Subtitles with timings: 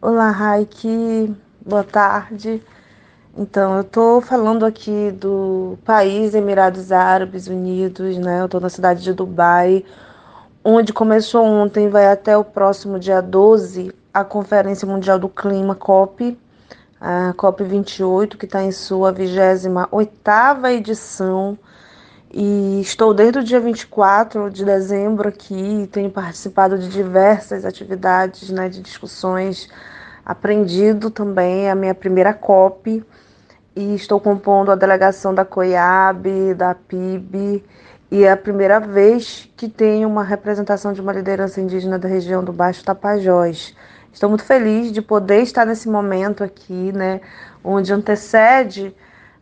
[0.00, 2.62] Olá, Raik, boa tarde.
[3.36, 8.40] Então, eu estou falando aqui do país Emirados Árabes Unidos, né?
[8.40, 9.84] Eu estou na cidade de Dubai,
[10.62, 16.38] onde começou ontem, vai até o próximo dia 12, a Conferência Mundial do Clima, COP,
[17.00, 21.58] a COP 28, que está em sua 28ª edição.
[22.30, 28.68] E estou desde o dia 24 de dezembro aqui, tenho participado de diversas atividades, né,
[28.68, 29.68] de discussões,
[30.26, 33.02] aprendido também a minha primeira COP
[33.74, 37.64] e estou compondo a delegação da COIAB, da PIB,
[38.10, 42.44] e é a primeira vez que tenho uma representação de uma liderança indígena da região
[42.44, 43.74] do Baixo Tapajós.
[44.12, 47.22] Estou muito feliz de poder estar nesse momento aqui, né,
[47.64, 48.94] onde antecede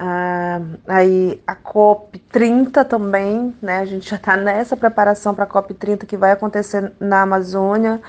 [0.00, 3.80] ah, aí a COP 30 também, né?
[3.80, 8.00] A gente já está nessa preparação para a COP 30 que vai acontecer na Amazônia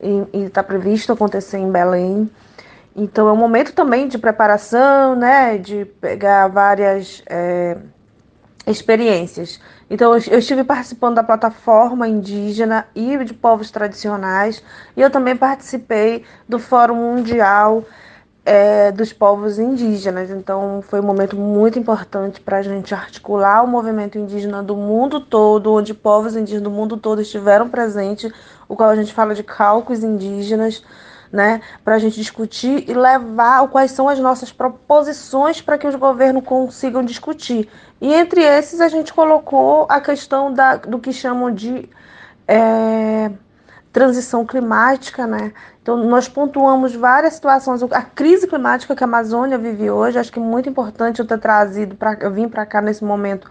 [0.00, 2.30] e está previsto acontecer em Belém.
[2.96, 5.58] Então é um momento também de preparação, né?
[5.58, 7.76] De pegar várias é,
[8.66, 9.60] experiências.
[9.90, 14.62] Então eu estive participando da plataforma indígena e de povos tradicionais
[14.96, 17.84] e eu também participei do Fórum Mundial
[18.44, 20.30] é, dos povos indígenas.
[20.30, 25.20] Então, foi um momento muito importante para a gente articular o movimento indígena do mundo
[25.20, 28.30] todo, onde povos indígenas do mundo todo estiveram presentes,
[28.68, 30.84] o qual a gente fala de cálculos indígenas,
[31.32, 35.96] né, para a gente discutir e levar quais são as nossas proposições para que os
[35.96, 37.68] governos consigam discutir.
[38.00, 41.88] E entre esses, a gente colocou a questão da, do que chamam de.
[42.46, 43.30] É,
[43.94, 45.52] transição climática, né?
[45.80, 47.80] Então, nós pontuamos várias situações.
[47.84, 51.38] A crise climática que a Amazônia vive hoje, acho que é muito importante eu ter
[51.38, 53.48] trazido, pra, eu vim para cá nesse momento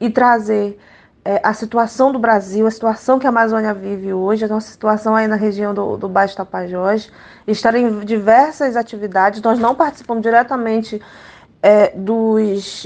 [0.00, 0.80] e trazer
[1.24, 5.14] é, a situação do Brasil, a situação que a Amazônia vive hoje, a nossa situação
[5.14, 7.12] aí na região do, do Baixo Tapajós,
[7.46, 9.40] estar em diversas atividades.
[9.40, 11.00] Nós não participamos diretamente
[11.62, 12.84] é, dos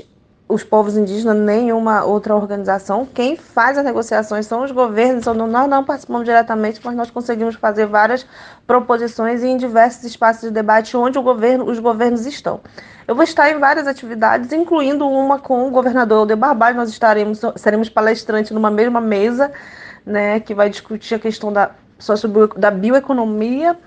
[0.49, 3.05] os povos indígenas, nenhuma outra organização.
[3.05, 7.87] Quem faz as negociações são os governos, nós não participamos diretamente, mas nós conseguimos fazer
[7.87, 8.27] várias
[8.67, 12.61] proposições em diversos espaços de debate onde governo, os governos estão.
[13.07, 17.41] Eu vou estar em várias atividades, incluindo uma com o governador de Barbalho, nós estaremos,
[17.57, 19.53] seremos palestrantes numa mesma mesa,
[20.05, 21.73] né, que vai discutir a questão da,
[22.57, 23.79] da bioeconomia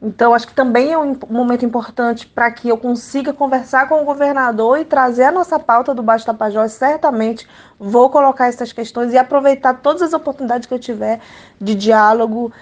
[0.00, 4.04] então, acho que também é um momento importante para que eu consiga conversar com o
[4.04, 6.72] governador e trazer a nossa pauta do Baixo Tapajós.
[6.72, 7.48] Certamente
[7.78, 11.20] vou colocar essas questões e aproveitar todas as oportunidades que eu tiver
[11.60, 12.52] de diálogo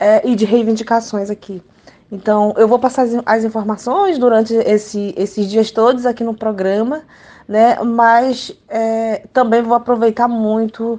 [0.00, 1.62] é, e de reivindicações aqui.
[2.10, 7.02] Então, eu vou passar as informações durante esse, esses dias todos aqui no programa,
[7.46, 7.76] né?
[7.82, 10.98] Mas é, também vou aproveitar muito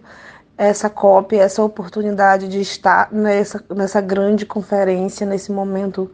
[0.57, 6.11] essa COP, essa oportunidade de estar nessa, nessa grande conferência, nesse momento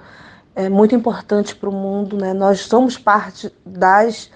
[0.54, 2.18] é, muito importante para o mundo.
[2.18, 2.34] Né?
[2.34, 4.30] Nós somos parte das,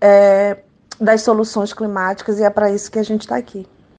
[0.00, 0.58] é,
[0.98, 3.68] das soluções climáticas e é para isso que a gente está aqui.